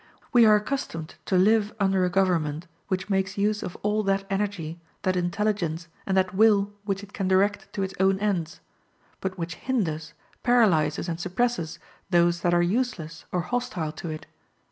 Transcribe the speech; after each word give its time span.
We 0.33 0.47
are 0.47 0.55
accustomed 0.55 1.13
to 1.27 1.37
live 1.37 1.75
under 1.79 2.03
a 2.03 2.09
government, 2.09 2.65
which 2.87 3.07
makes 3.07 3.37
use 3.37 3.61
of 3.61 3.75
all 3.83 4.01
that 4.01 4.23
energy, 4.31 4.81
that 5.03 5.15
intelligence, 5.15 5.89
and 6.07 6.17
that 6.17 6.33
will 6.33 6.73
which 6.85 7.03
it 7.03 7.13
can 7.13 7.27
direct 7.27 7.71
to 7.73 7.83
its 7.83 7.93
own 7.99 8.17
ends; 8.19 8.61
but 9.19 9.37
which 9.37 9.53
hinders, 9.53 10.13
paralyzes 10.41 11.07
and 11.07 11.19
suppresses 11.19 11.77
those 12.09 12.39
that 12.41 12.51
are 12.51 12.63
useless 12.63 13.25
or 13.31 13.41
hostile 13.41 13.91
to 13.91 14.09
it. 14.09 14.25